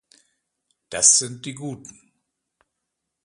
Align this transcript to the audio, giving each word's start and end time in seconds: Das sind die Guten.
Das 0.89 1.19
sind 1.19 1.45
die 1.45 1.53
Guten. 1.53 2.11